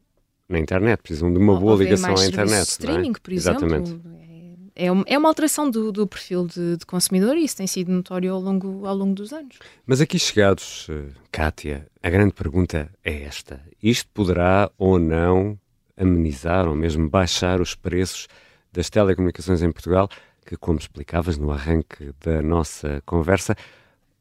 na 0.49 0.59
internet, 0.59 1.01
precisam 1.01 1.33
de 1.33 1.39
uma 1.39 1.55
ou, 1.55 1.61
boa 1.61 1.77
ligação 1.77 2.15
à 2.17 2.27
internet. 2.27 2.69
Streaming, 2.69 3.11
é? 3.11 3.21
por 3.21 3.33
exemplo. 3.33 3.67
Exatamente. 3.67 4.01
É, 4.75 4.87
é 4.87 5.19
uma 5.19 5.29
alteração 5.29 5.69
do, 5.69 5.91
do 5.91 6.07
perfil 6.07 6.47
de, 6.47 6.77
de, 6.77 6.87
consumidor 6.87 7.37
e 7.37 7.45
isso 7.45 7.57
tem 7.57 7.67
sido 7.67 7.91
notório 7.91 8.33
ao 8.33 8.41
longo, 8.41 8.87
ao 8.87 8.95
longo 8.95 9.13
dos 9.13 9.33
anos. 9.33 9.59
Mas 9.85 10.01
aqui 10.01 10.19
chegados, 10.21 10.89
uh, 10.89 11.13
Kátia, 11.33 11.89
a 12.01 12.09
grande 12.09 12.33
pergunta 12.33 12.89
é 13.03 13.23
esta: 13.25 13.61
isto 13.83 14.09
poderá 14.15 14.71
ou 14.79 14.99
não 14.99 15.59
amenizar 15.97 16.69
ou 16.69 16.77
mesmo 16.77 17.11
baixar 17.11 17.61
os 17.61 17.75
preços 17.75 18.29
das 18.73 18.89
telecomunicações 18.89 19.63
em 19.63 19.73
Portugal? 19.73 20.09
Que, 20.49 20.57
como 20.57 20.79
explicavas 20.79 21.37
no 21.37 21.51
arranque 21.51 22.15
da 22.25 22.41
nossa 22.41 23.03
conversa, 23.05 23.55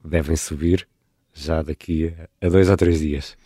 devem 0.03 0.35
subir 0.35 0.85
já 1.33 1.61
daqui 1.61 2.13
a 2.41 2.49
dois 2.49 2.69
ou 2.69 2.75
três 2.75 2.99
dias. 2.99 3.37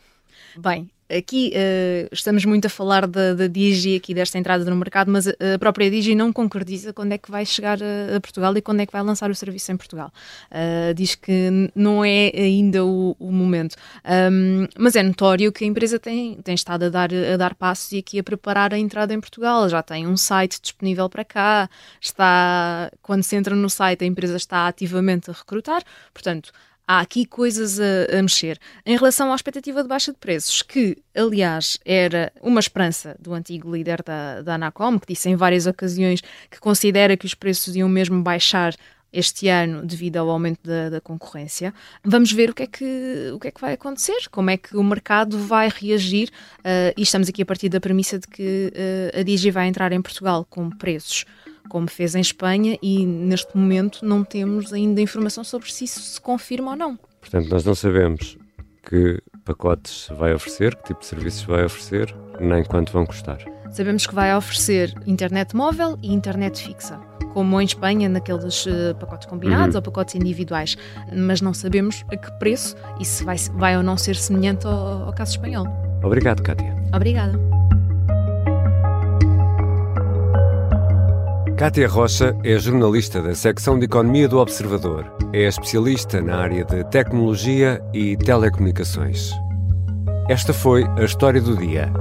Bem, 0.57 0.89
aqui 1.17 1.53
uh, 1.55 2.09
estamos 2.11 2.45
muito 2.45 2.65
a 2.65 2.69
falar 2.69 3.07
da, 3.07 3.33
da 3.33 3.47
Digi, 3.47 3.95
aqui 3.95 4.13
desta 4.13 4.37
entrada 4.37 4.65
no 4.65 4.75
mercado, 4.75 5.11
mas 5.11 5.27
a, 5.27 5.33
própria 5.59 5.89
Digi 5.89 6.15
não 6.15 6.31
concretiza 6.31 6.93
quando 6.93 7.13
é 7.13 7.17
que 7.17 7.29
vai 7.29 7.45
chegar 7.45 7.77
a, 7.81 8.17
a, 8.17 8.21
Portugal 8.21 8.55
e 8.57 8.61
quando 8.61 8.81
é 8.81 8.85
que 8.85 8.91
vai 8.91 9.01
lançar 9.01 9.29
o 9.29 9.35
serviço 9.35 9.71
em 9.71 9.77
Portugal. 9.77 10.11
Uh, 10.51 10.93
diz 10.93 11.15
que 11.15 11.71
não 11.75 12.03
é 12.03 12.31
ainda 12.35 12.83
o, 12.83 13.15
o 13.19 13.31
momento. 13.31 13.75
Um, 14.05 14.67
mas 14.77 14.95
é 14.95 15.03
notório 15.03 15.51
que 15.51 15.63
a 15.63 15.67
empresa 15.67 15.99
tem, 15.99 16.35
tem 16.41 16.55
estado 16.55 16.85
a 16.85 16.89
dar, 16.89 17.09
a 17.13 17.37
dar 17.37 17.55
passos 17.55 17.91
e 17.91 17.99
aqui 17.99 18.19
a 18.19 18.23
preparar 18.23 18.73
a 18.73 18.77
entrada 18.77 19.13
em 19.13 19.19
Portugal. 19.19 19.67
Já 19.69 19.81
tem 19.81 20.07
um 20.07 20.17
site 20.17 20.59
disponível 20.61 21.09
para 21.09 21.23
cá, 21.23 21.69
está, 21.99 22.91
quando 23.01 23.23
se 23.23 23.35
entra 23.35 23.55
no 23.55 23.69
site, 23.69 24.03
a 24.03 24.07
empresa 24.07 24.37
está 24.37 24.67
ativamente 24.67 25.29
a 25.29 25.33
recrutar, 25.33 25.81
portanto 26.13 26.51
há 26.87 26.99
aqui 26.99 27.25
coisas 27.25 27.79
a, 27.79 28.17
a, 28.17 28.21
mexer. 28.21 28.59
Em 28.85 28.95
relação 28.95 29.31
à 29.31 29.35
expectativa 29.35 29.81
de 29.81 29.89
baixa 29.89 30.11
de 30.11 30.17
preços, 30.17 30.61
que, 30.61 30.97
aliás, 31.15 31.77
era 31.85 32.31
uma 32.41 32.59
esperança 32.59 33.15
do 33.19 33.33
antigo 33.33 33.73
líder 33.73 34.01
da, 34.03 34.41
da 34.41 34.55
Anacom, 34.55 34.99
que 34.99 35.13
disse 35.13 35.29
em 35.29 35.35
várias 35.35 35.65
ocasiões 35.67 36.21
que 36.49 36.59
considera 36.59 37.15
que 37.15 37.25
os 37.25 37.33
preços 37.33 37.75
iam 37.75 37.89
mesmo 37.89 38.21
baixar 38.21 38.75
este 39.13 39.49
ano 39.49 39.85
devido 39.85 40.17
ao 40.17 40.29
aumento 40.29 40.59
da, 40.63 40.89
da, 40.89 41.01
concorrência. 41.01 41.73
Vamos 42.03 42.31
ver 42.31 42.49
o 42.49 42.53
que, 42.53 42.63
é 42.63 42.67
que, 42.67 43.31
o 43.33 43.39
que 43.39 43.49
é 43.49 43.51
que 43.51 43.59
vai 43.59 43.73
acontecer, 43.73 44.29
como 44.31 44.49
é 44.49 44.57
que 44.57 44.77
o 44.77 44.83
mercado 44.83 45.37
vai 45.37 45.69
reagir 45.69 46.29
uh, 46.59 46.93
e 46.95 47.01
estamos 47.01 47.27
aqui 47.27 47.41
a 47.41 47.45
partir 47.45 47.67
da 47.67 47.81
premissa 47.81 48.17
de 48.17 48.27
que 48.27 48.71
uh, 48.73 49.19
a 49.19 49.23
Digi 49.23 49.51
vai 49.51 49.67
entrar 49.67 49.91
em 49.91 50.01
Portugal 50.01 50.45
com 50.49 50.69
preços 50.69 51.25
como 51.69 51.89
fez 51.89 52.15
em 52.15 52.21
Espanha, 52.21 52.77
e 52.81 53.05
neste 53.05 53.55
momento 53.55 54.05
não 54.05 54.23
temos 54.23 54.73
ainda 54.73 55.01
informação 55.01 55.43
sobre 55.43 55.71
se 55.71 55.85
isso 55.85 55.99
se 55.99 56.21
confirma 56.21 56.71
ou 56.71 56.77
não. 56.77 56.99
Portanto, 57.19 57.49
nós 57.49 57.63
não 57.63 57.75
sabemos 57.75 58.37
que 58.83 59.21
pacotes 59.45 60.09
vai 60.17 60.33
oferecer, 60.33 60.75
que 60.75 60.85
tipo 60.85 60.99
de 61.01 61.05
serviços 61.05 61.43
vai 61.43 61.63
oferecer, 61.65 62.15
nem 62.39 62.63
quanto 62.63 62.91
vão 62.91 63.05
custar. 63.05 63.39
Sabemos 63.71 64.05
que 64.05 64.13
vai 64.13 64.35
oferecer 64.35 64.93
internet 65.07 65.55
móvel 65.55 65.97
e 66.01 66.13
internet 66.13 66.61
fixa, 66.61 66.99
como 67.33 67.61
em 67.61 67.65
Espanha, 67.65 68.09
naqueles 68.09 68.65
uh, 68.65 68.93
pacotes 68.99 69.27
combinados 69.27 69.75
uhum. 69.75 69.79
ou 69.79 69.81
pacotes 69.81 70.15
individuais, 70.15 70.75
mas 71.15 71.39
não 71.41 71.53
sabemos 71.53 72.03
a 72.11 72.17
que 72.17 72.31
preço 72.33 72.75
e 72.99 73.05
se 73.05 73.23
vai, 73.23 73.37
vai 73.53 73.77
ou 73.77 73.83
não 73.83 73.97
ser 73.97 74.15
semelhante 74.15 74.67
ao, 74.67 75.05
ao 75.05 75.13
caso 75.13 75.31
espanhol. 75.31 75.65
Obrigado, 76.03 76.43
Kátia. 76.43 76.75
Obrigada. 76.93 77.60
Cátia 81.61 81.87
Rocha 81.87 82.35
é 82.43 82.57
jornalista 82.57 83.21
da 83.21 83.35
secção 83.35 83.77
de 83.77 83.85
Economia 83.85 84.27
do 84.27 84.39
Observador. 84.39 85.05
É 85.31 85.43
especialista 85.43 86.19
na 86.19 86.37
área 86.37 86.65
de 86.65 86.83
tecnologia 86.85 87.79
e 87.93 88.17
telecomunicações. 88.17 89.31
Esta 90.27 90.55
foi 90.55 90.83
a 90.97 91.03
história 91.03 91.39
do 91.39 91.55
dia. 91.55 91.93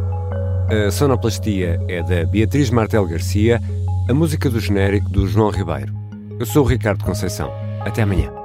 A 0.86 0.90
sonoplastia 0.90 1.78
é 1.88 2.02
da 2.02 2.24
Beatriz 2.24 2.70
Martel 2.70 3.06
Garcia, 3.06 3.60
a 4.08 4.14
música 4.14 4.48
do 4.48 4.58
genérico 4.58 5.10
do 5.10 5.28
João 5.28 5.50
Ribeiro. 5.50 5.92
Eu 6.38 6.46
sou 6.46 6.64
o 6.64 6.66
Ricardo 6.66 7.04
Conceição. 7.04 7.52
Até 7.84 8.00
amanhã. 8.00 8.39